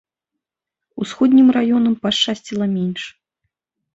Усходнім 1.03 1.47
раёнам 1.59 1.93
пашчасціла 2.05 2.65
менш. 2.75 3.03